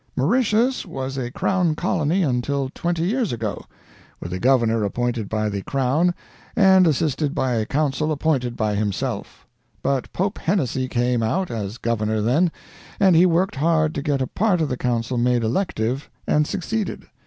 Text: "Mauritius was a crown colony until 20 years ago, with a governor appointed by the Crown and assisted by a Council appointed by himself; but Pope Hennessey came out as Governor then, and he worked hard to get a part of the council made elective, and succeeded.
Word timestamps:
"Mauritius 0.15 0.83
was 0.83 1.15
a 1.15 1.29
crown 1.29 1.75
colony 1.75 2.23
until 2.23 2.69
20 2.73 3.03
years 3.03 3.31
ago, 3.31 3.63
with 4.19 4.33
a 4.33 4.39
governor 4.39 4.83
appointed 4.83 5.29
by 5.29 5.47
the 5.47 5.61
Crown 5.61 6.15
and 6.55 6.87
assisted 6.87 7.35
by 7.35 7.53
a 7.53 7.67
Council 7.67 8.11
appointed 8.11 8.57
by 8.57 8.73
himself; 8.73 9.45
but 9.83 10.11
Pope 10.11 10.39
Hennessey 10.39 10.87
came 10.87 11.21
out 11.21 11.51
as 11.51 11.77
Governor 11.77 12.19
then, 12.19 12.51
and 12.99 13.15
he 13.15 13.27
worked 13.27 13.57
hard 13.57 13.93
to 13.93 14.01
get 14.01 14.23
a 14.23 14.25
part 14.25 14.59
of 14.59 14.69
the 14.69 14.75
council 14.75 15.19
made 15.19 15.43
elective, 15.43 16.09
and 16.25 16.47
succeeded. 16.47 17.05